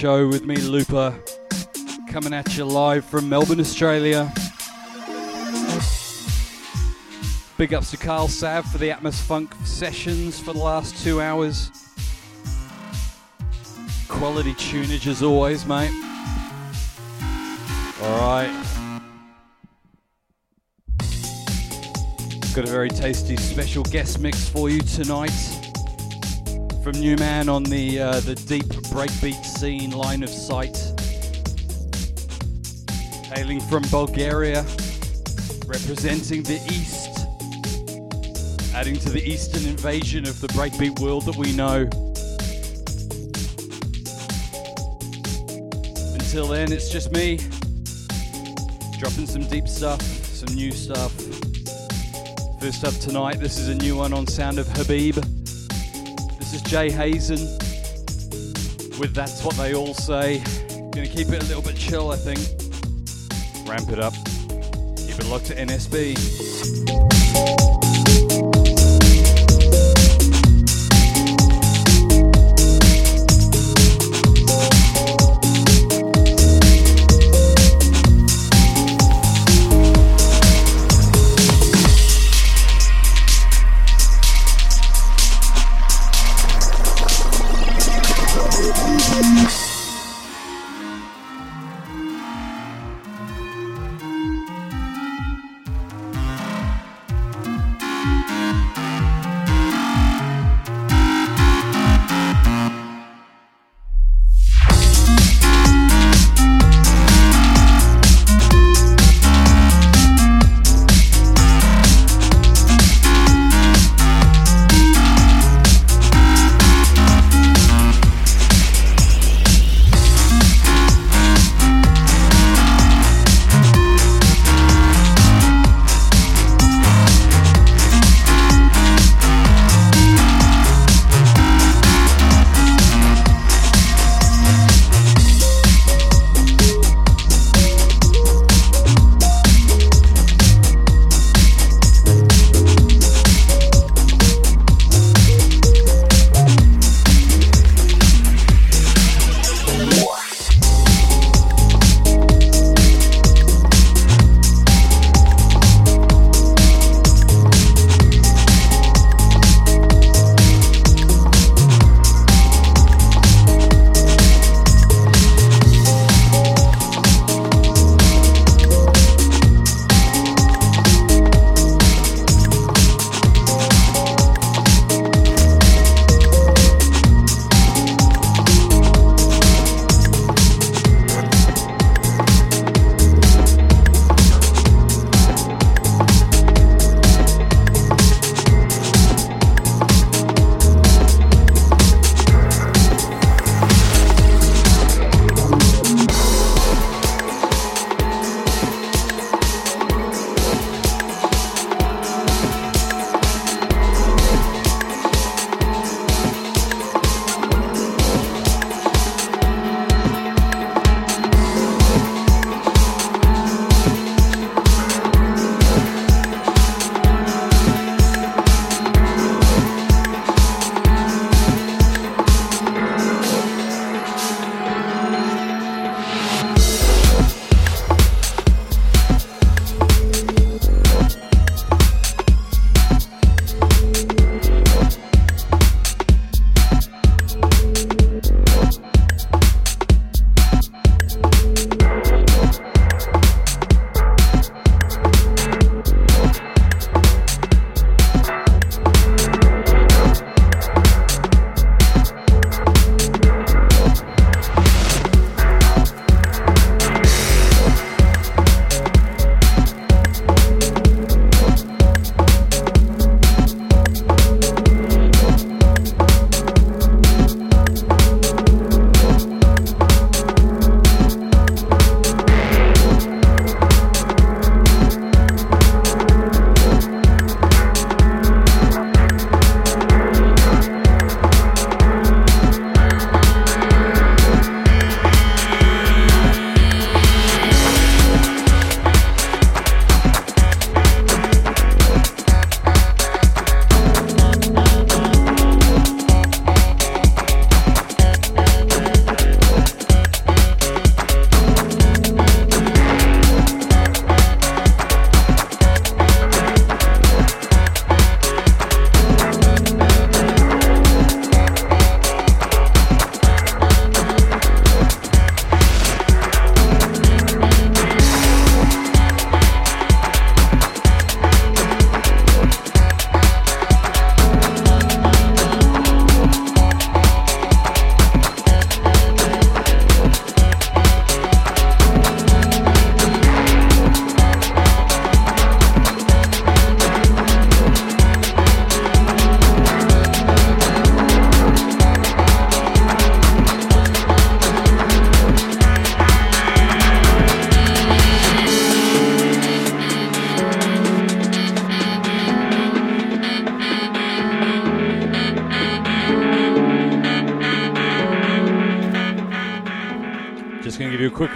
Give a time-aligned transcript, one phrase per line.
[0.00, 1.14] Show with me, Looper,
[2.08, 4.32] coming at you live from Melbourne, Australia.
[7.58, 11.70] Big ups to Carl Sav for the Atmos Funk sessions for the last two hours.
[14.08, 15.90] Quality tunage as always, mate.
[18.00, 18.48] Alright.
[22.54, 25.59] Got a very tasty special guest mix for you tonight
[26.90, 30.76] from New Man on the uh, the deep breakbeat scene line of sight.
[33.26, 34.62] Hailing from Bulgaria,
[35.66, 37.10] representing the East,
[38.74, 41.82] adding to the Eastern invasion of the breakbeat world that we know.
[46.14, 47.36] Until then, it's just me
[48.98, 51.12] dropping some deep stuff, some new stuff.
[52.60, 55.39] First up tonight, this is a new one on Sound of Habib.
[56.70, 57.58] Jay Hazen
[59.00, 60.38] with That's What They All Say.
[60.92, 62.38] Gonna keep it a little bit chill, I think.
[63.68, 64.14] Ramp it up.
[64.96, 66.14] Keep it locked to NSB.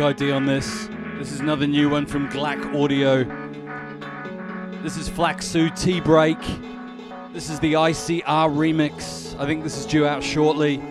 [0.05, 0.89] Idea on this.
[1.19, 3.25] This is another new one from Glack Audio.
[4.83, 6.39] This is Flaxu T Break.
[7.33, 9.39] This is the ICR remix.
[9.41, 10.83] I think this is due out shortly.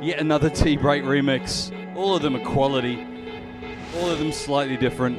[0.00, 1.74] Yet another T Break remix.
[1.96, 3.04] All of them are quality,
[3.96, 5.18] all of them slightly different.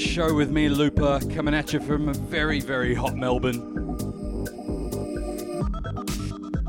[0.00, 3.96] Show with me, Looper, coming at you from a very, very hot Melbourne.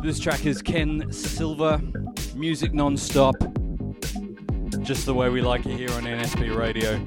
[0.03, 1.81] This track is Ken Silver,
[2.35, 3.35] music non-stop,
[4.81, 6.97] just the way we like it here on NSB Radio.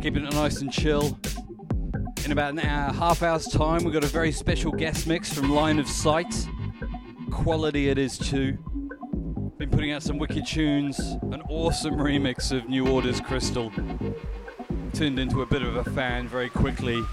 [0.00, 1.18] Keeping it nice and chill.
[2.24, 5.50] In about an hour, half hour's time, we've got a very special guest mix from
[5.50, 6.48] Line of Sight.
[7.30, 8.56] Quality it is too.
[9.58, 13.72] Been putting out some wicked tunes, an awesome remix of New Order's Crystal.
[14.98, 17.04] Turned into a bit of a fan very quickly.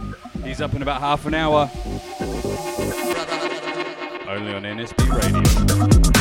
[0.44, 1.70] He's up in about half an hour.
[4.28, 6.15] Only on NSB Radio.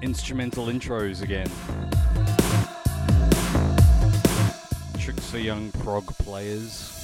[0.00, 1.50] Instrumental intros again.
[4.96, 7.01] Tricks for young prog players.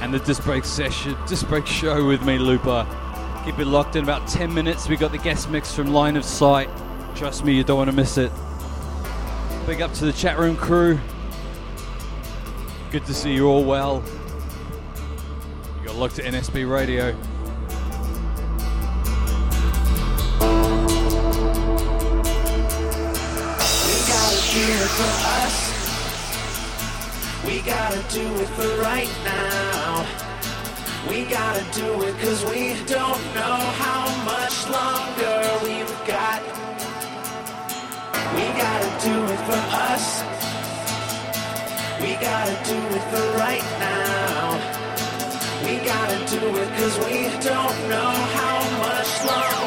[0.00, 2.86] And the disc break session, disc break show with me, Looper.
[3.44, 4.88] Keep it locked in about 10 minutes.
[4.88, 6.68] We got the guest mix from Line of Sight.
[7.14, 8.30] Trust me, you don't want to miss it.
[9.66, 10.98] Big up to the chat room crew.
[12.90, 14.02] Good to see you all well.
[15.80, 17.16] You got locked at NSB Radio.
[24.98, 25.65] Us.
[27.46, 30.04] We gotta do it for right now.
[31.08, 36.42] We gotta do it cause we don't know how much longer we've got.
[38.34, 40.06] We gotta do it for us.
[42.00, 44.42] We gotta do it for right now.
[45.66, 47.18] We gotta do it cause we
[47.48, 49.65] don't know how much longer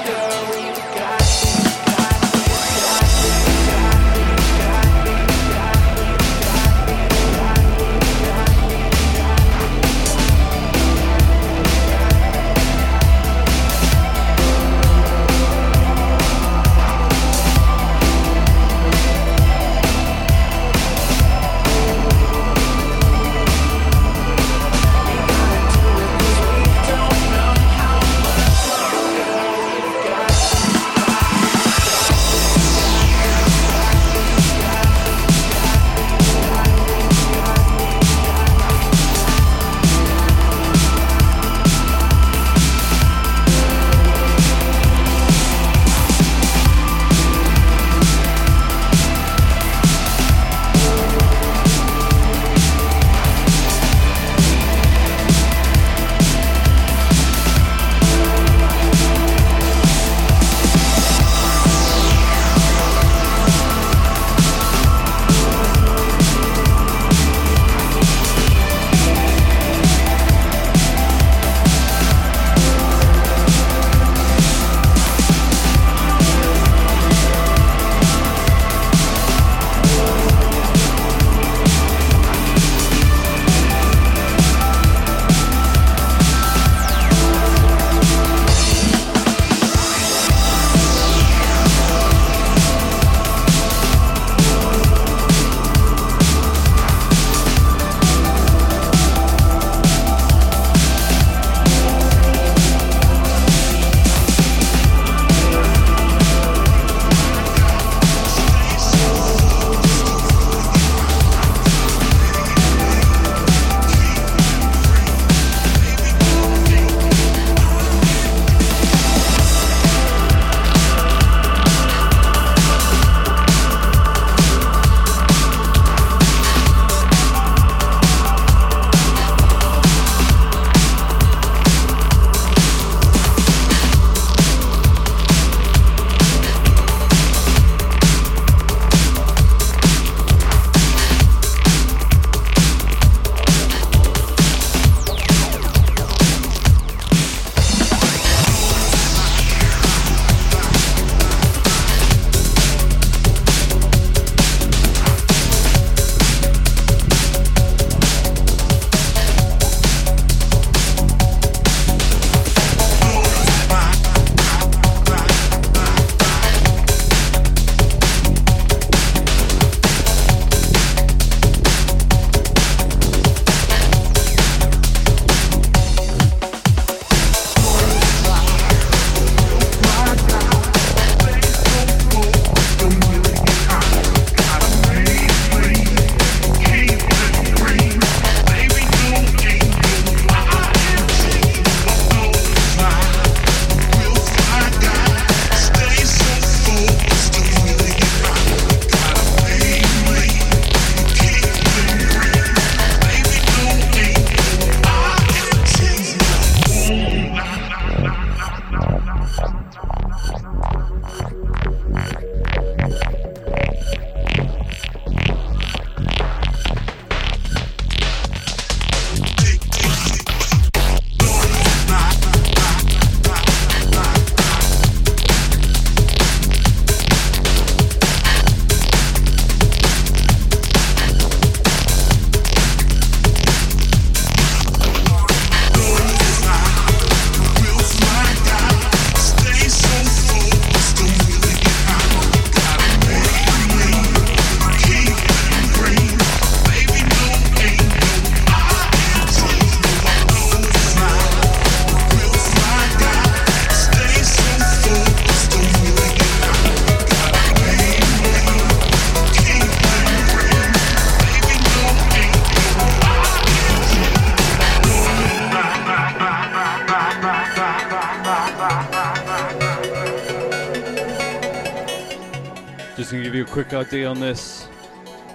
[273.79, 274.67] idea on this.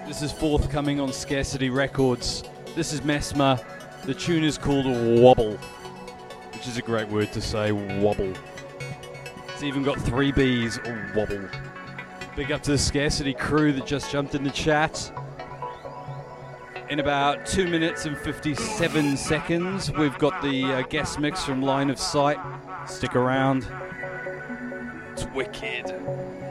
[0.07, 2.45] This is forthcoming on Scarcity Records.
[2.75, 3.59] This is Mesmer.
[4.05, 5.57] The tune is called Wobble,
[6.53, 8.35] which is a great word to say, wobble.
[9.49, 10.79] It's even got three B's,
[11.17, 11.49] wobble.
[12.37, 15.11] Big up to the Scarcity crew that just jumped in the chat.
[16.91, 21.89] In about 2 minutes and 57 seconds, we've got the uh, guest mix from Line
[21.89, 22.37] of Sight.
[22.87, 23.67] Stick around.
[25.13, 26.44] It's wicked.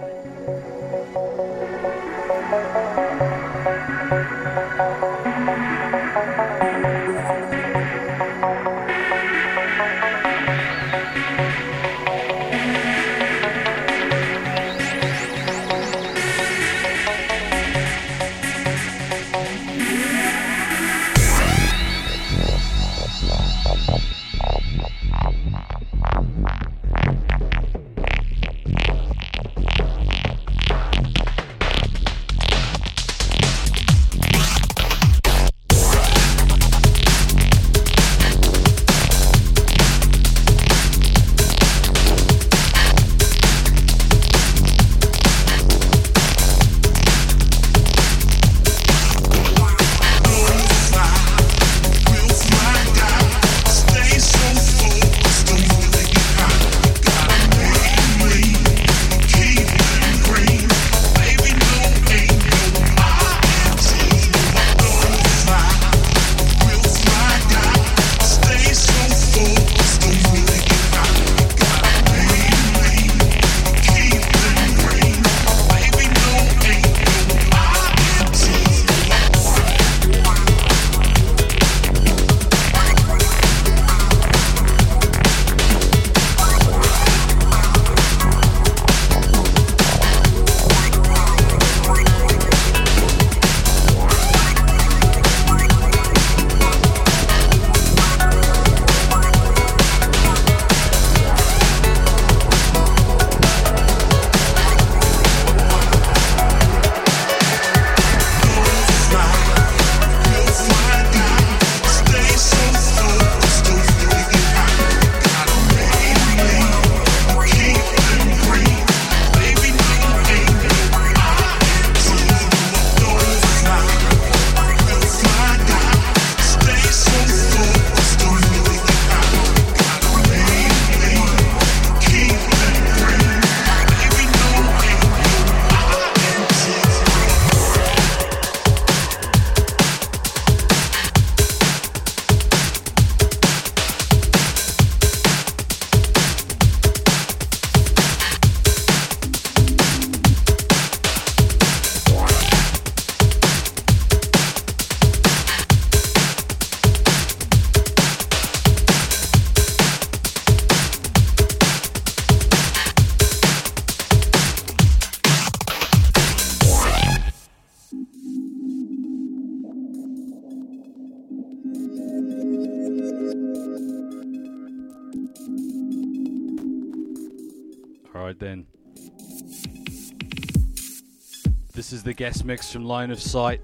[182.23, 183.59] Guest mix from Line of Sight.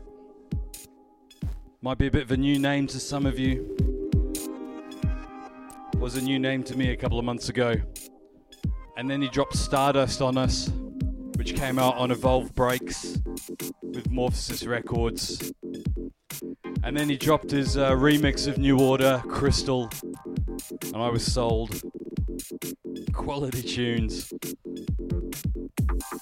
[1.81, 3.73] Might be a bit of a new name to some of you.
[5.95, 7.75] Was a new name to me a couple of months ago.
[8.97, 10.73] And then he dropped Stardust on us,
[11.37, 13.21] which came out on Evolve Breaks
[13.81, 15.53] with Morphosis Records.
[16.83, 19.89] And then he dropped his uh, remix of New Order, Crystal,
[20.83, 21.81] and I was sold
[23.13, 24.33] quality tunes.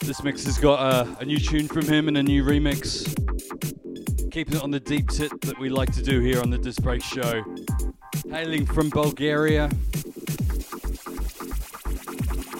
[0.01, 3.05] This mix has got a, new tune from him and a new remix.
[4.31, 6.81] Keeping it on the deep tip that we like to do here on the Disc
[6.81, 7.43] Break Show.
[8.29, 9.69] Hailing from Bulgaria,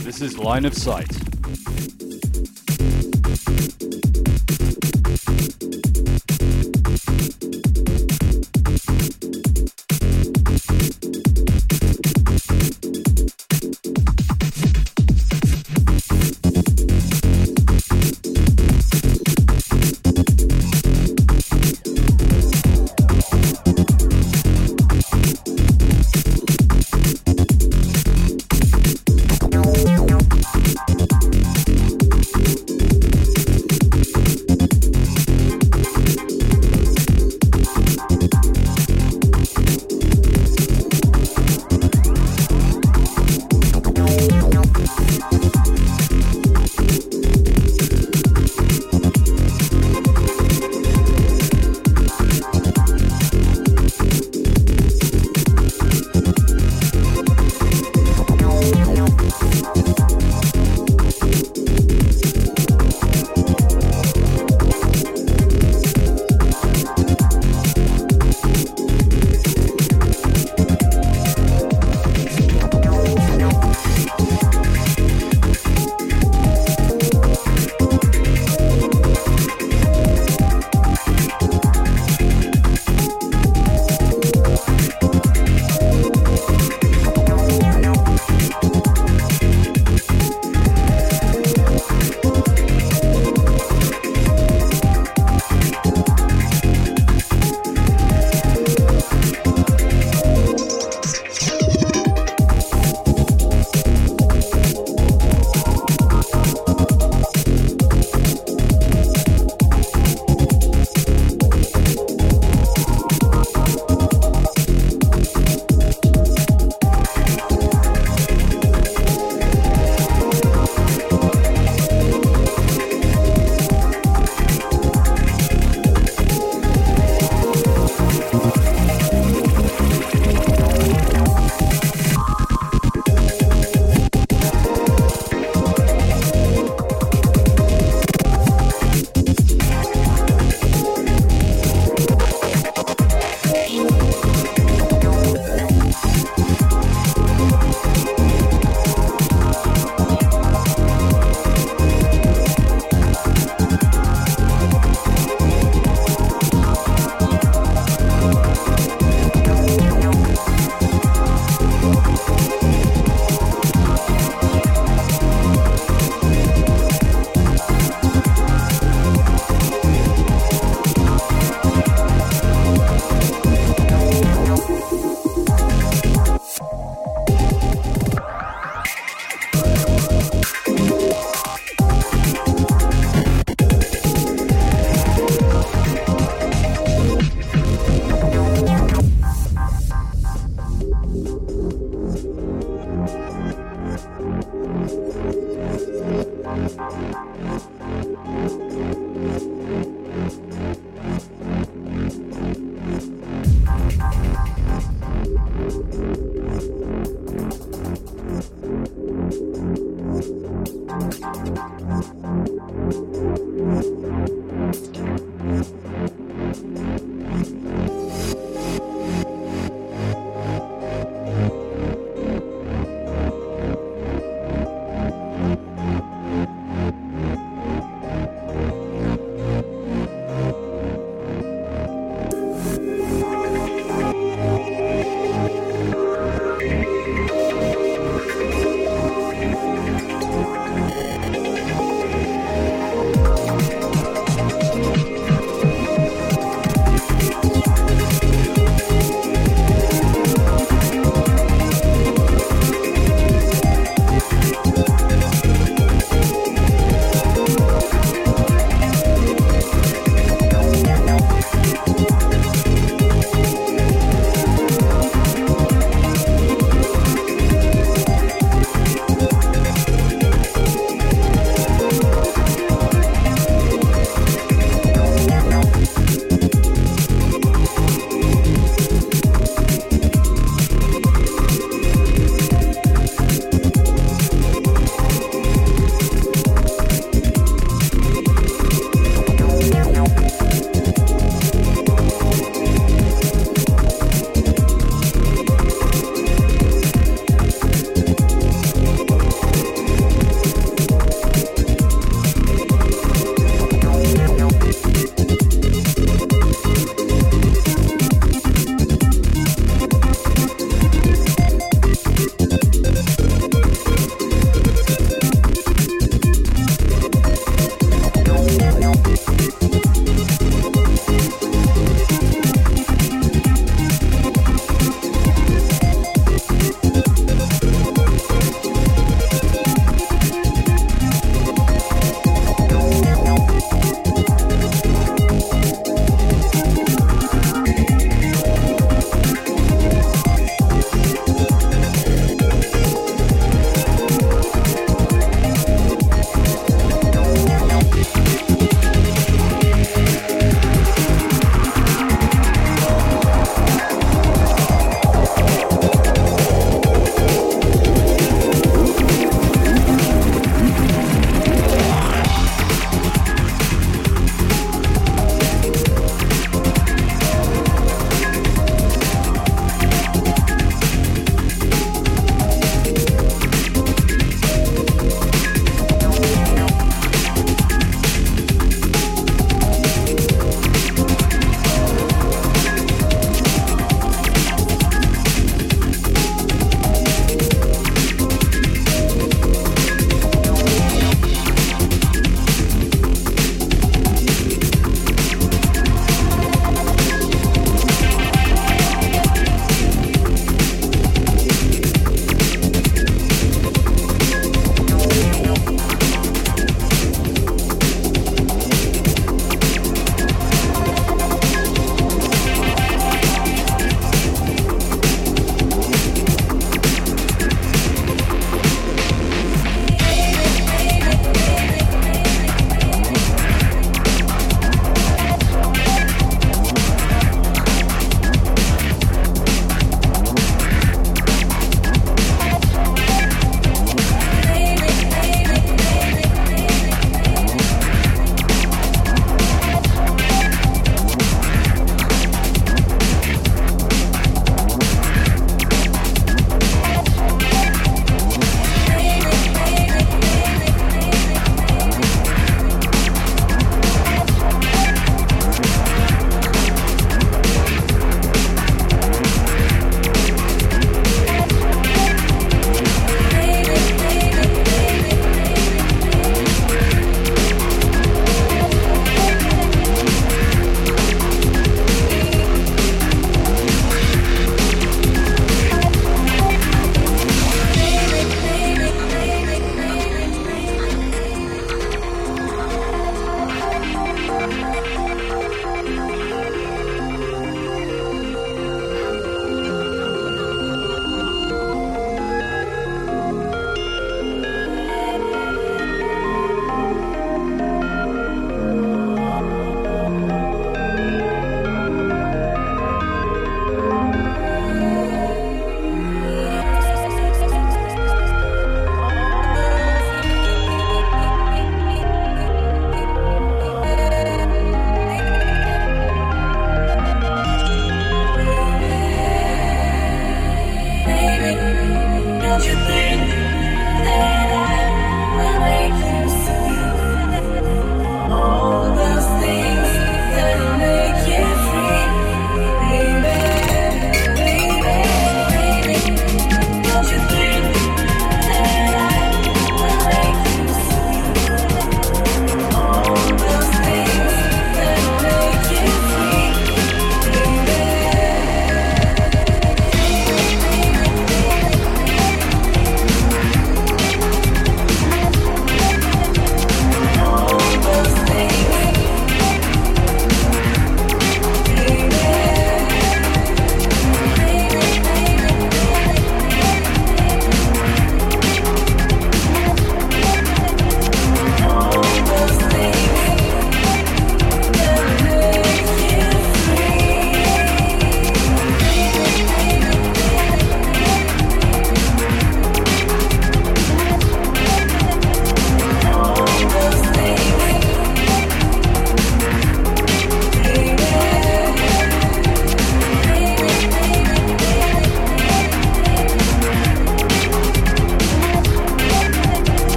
[0.00, 1.29] this is Line of Sight.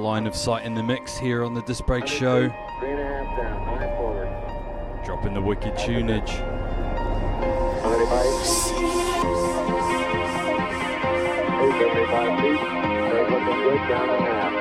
[0.00, 2.48] Line of Sight in the Mix here on the Disc Break Show.
[2.80, 4.28] Three and a half down, nine forward.
[5.04, 6.30] Dropping the wicked tunage.
[11.78, 12.60] Seventy-five feet.
[13.10, 14.52] They're looking good down a half.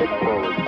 [0.00, 0.61] Six forward.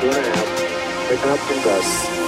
[0.00, 1.08] Two and a half.
[1.08, 2.19] Picking up some gusts.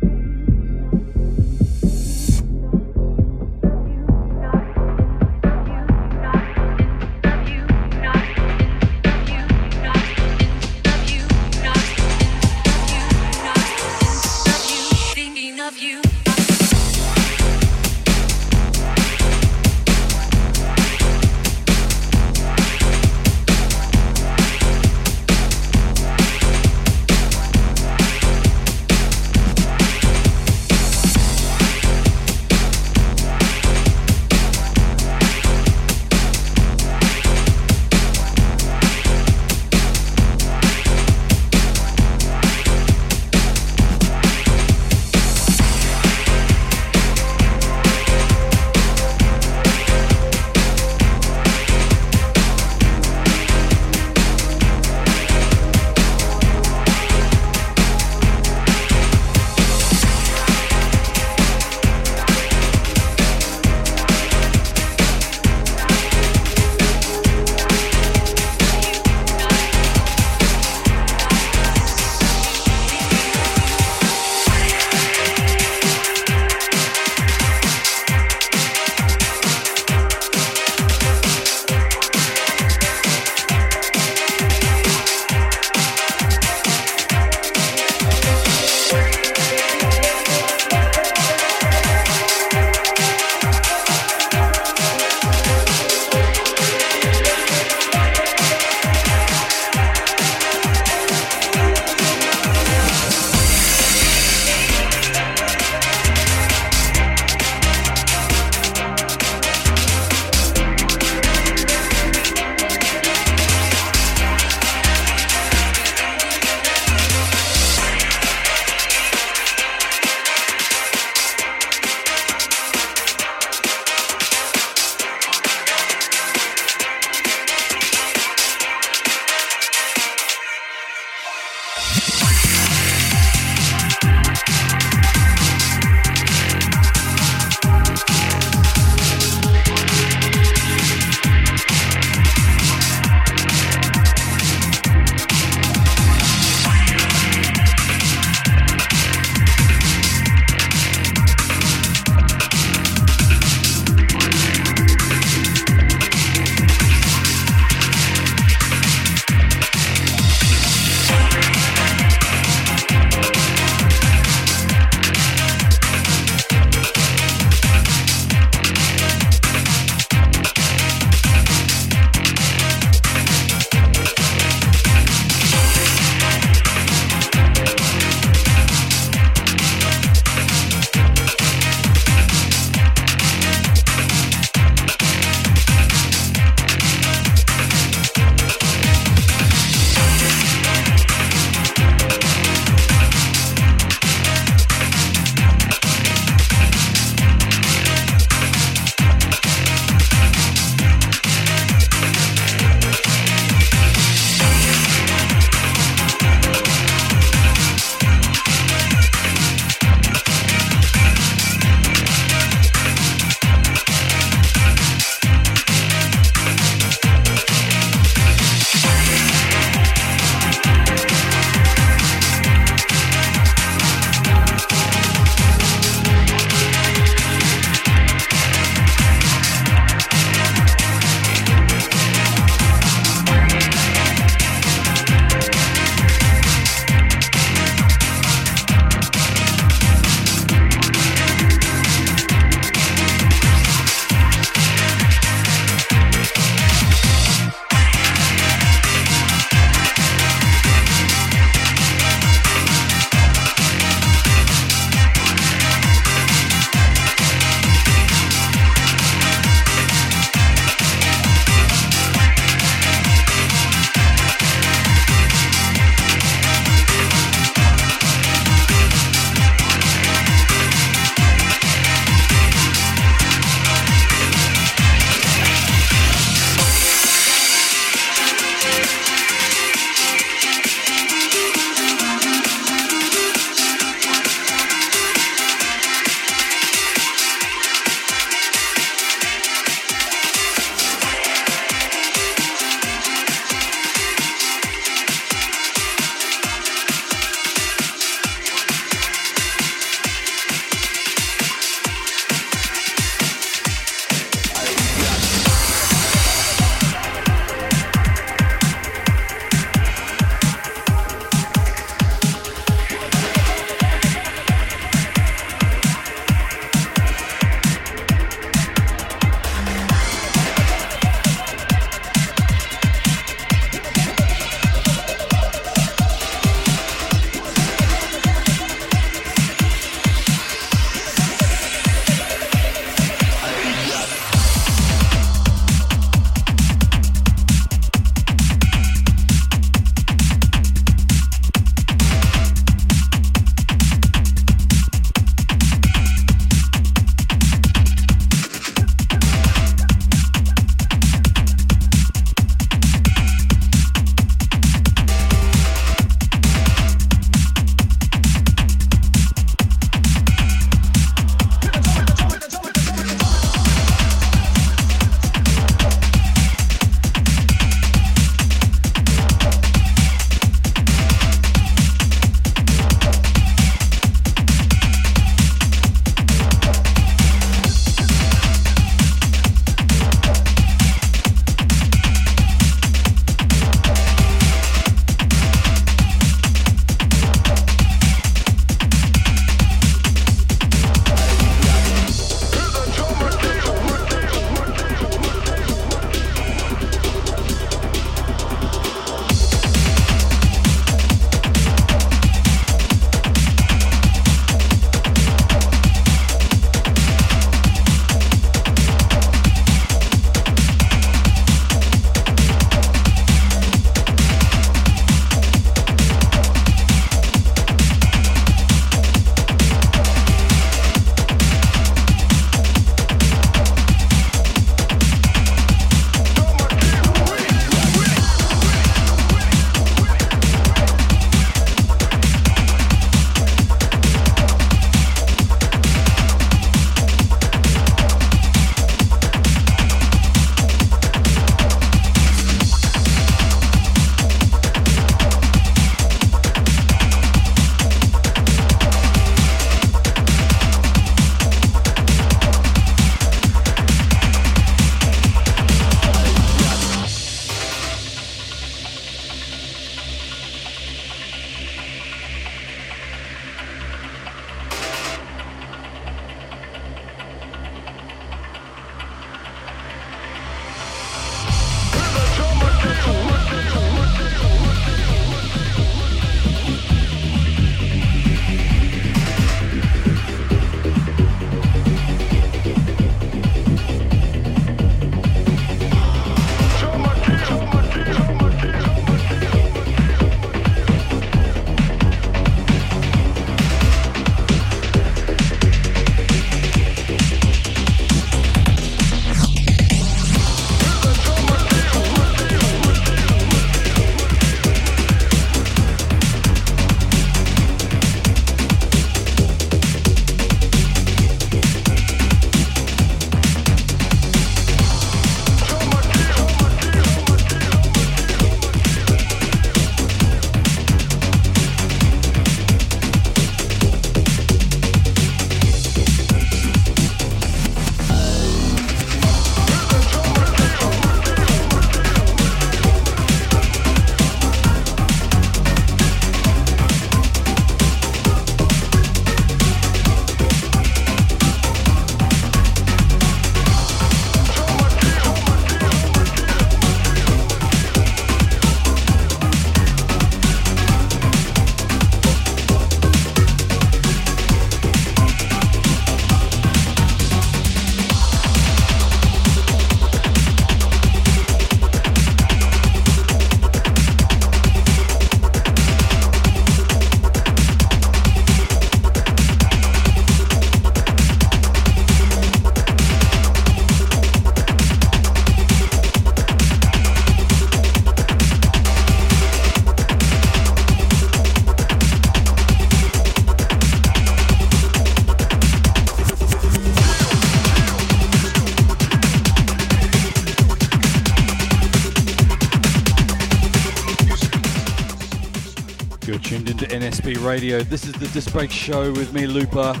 [597.58, 597.82] Radio.
[597.82, 600.00] This is the Disc Break Show with me, Looper.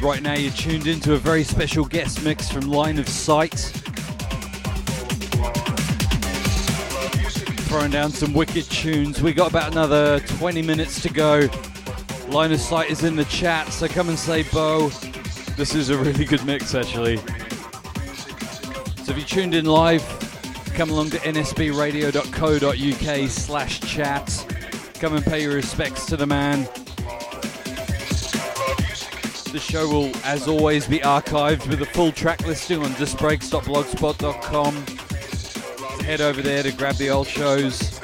[0.00, 3.52] Right now, you're tuned into a very special guest mix from Line of Sight.
[7.68, 9.20] Throwing down some wicked tunes.
[9.20, 11.46] We got about another 20 minutes to go.
[12.28, 14.88] Line of Sight is in the chat, so come and say Bo.
[15.58, 17.18] This is a really good mix, actually.
[19.04, 20.02] So if you tuned in live,
[20.74, 24.37] come along to nsbradio.co.uk slash chat.
[25.00, 26.64] Come and pay your respects to the man.
[29.52, 34.74] The show will, as always, be archived with a full track listing on discbreaks.blogspot.com.
[36.04, 38.00] Head over there to grab the old shows.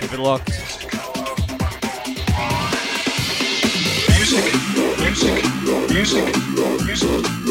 [0.00, 0.48] Keep it locked.
[4.08, 4.44] Music,
[5.00, 5.44] music,
[5.92, 6.34] music.
[6.86, 7.43] Music,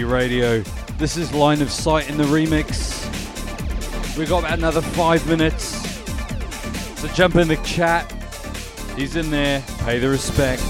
[0.00, 0.60] Radio.
[0.96, 3.06] This is Line of Sight in the remix.
[4.16, 5.64] We've got about another five minutes.
[6.98, 8.10] So jump in the chat.
[8.96, 9.62] He's in there.
[9.80, 10.62] Pay the respect.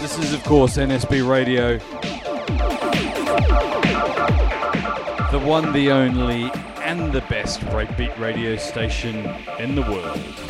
[0.00, 1.78] This is, of course, NSB Radio.
[5.30, 6.50] The one, the only,
[6.82, 9.16] and the best breakbeat radio station
[9.58, 10.47] in the world.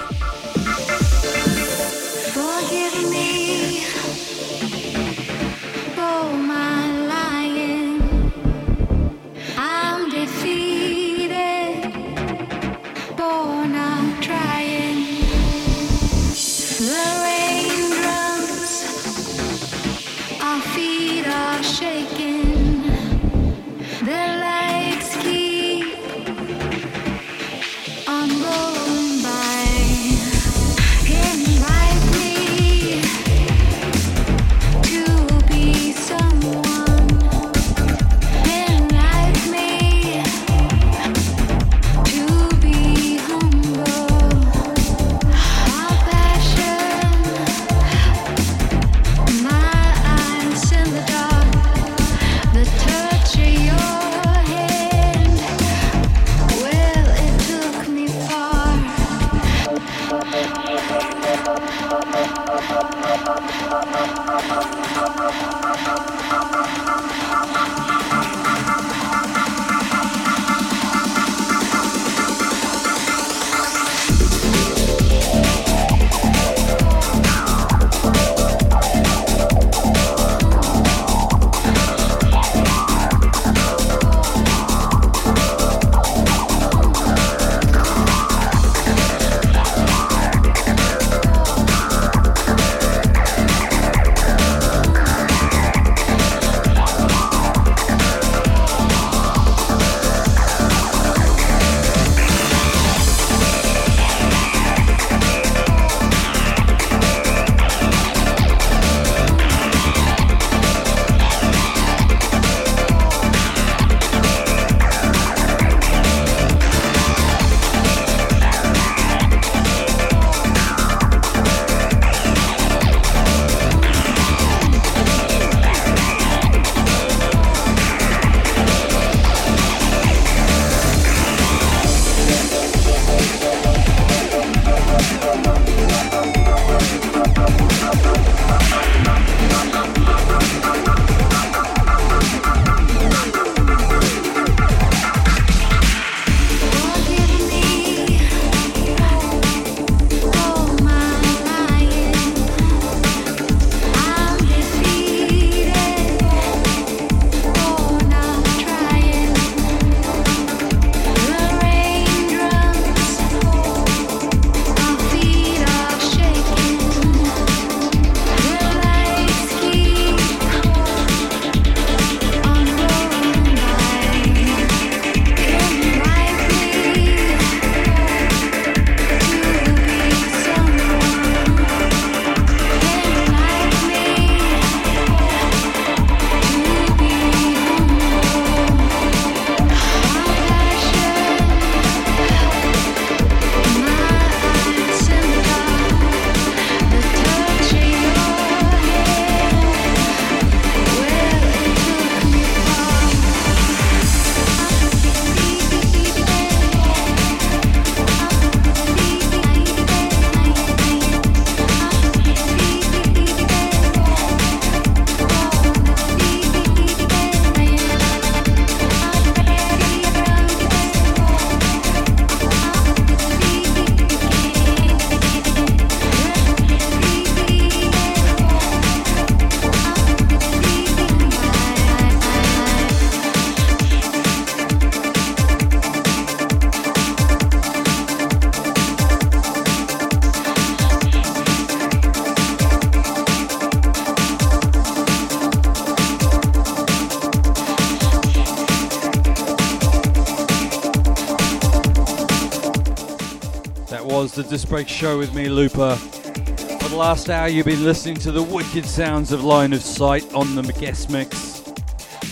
[254.38, 255.96] The Disc Break Show with me, Looper.
[255.96, 260.32] For the last hour, you've been listening to the wicked sounds of Line of Sight
[260.32, 261.72] on the guest mix.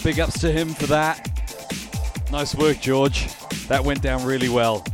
[0.05, 1.29] Big ups to him for that.
[2.31, 3.27] Nice work, George.
[3.67, 4.85] That went down really well.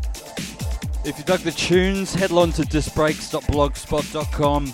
[1.04, 4.66] If you dug the tunes, head on to discbreaks.blogspot.com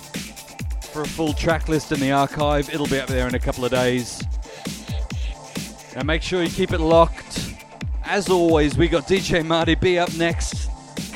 [0.93, 2.73] for a full track list in the archive.
[2.73, 4.23] It'll be up there in a couple of days.
[5.97, 7.57] Now make sure you keep it locked.
[8.05, 10.48] As always, we got DJ Marty B up next,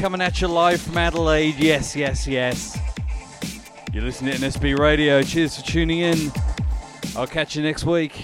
[0.02, 1.54] coming at you live from Adelaide.
[1.58, 2.76] Yes, yes, yes.
[3.92, 5.22] You're listening to NSB Radio.
[5.22, 6.32] Cheers for tuning in.
[7.14, 8.21] I'll catch you next week.